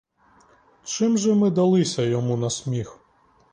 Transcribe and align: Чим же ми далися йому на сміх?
Чим 0.83 1.17
же 1.17 1.33
ми 1.35 1.51
далися 1.51 2.01
йому 2.01 2.37
на 2.37 2.49
сміх? 2.49 2.99